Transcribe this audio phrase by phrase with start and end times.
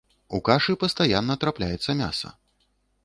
[0.37, 2.35] У кашы пастаянна трапляецца мяса.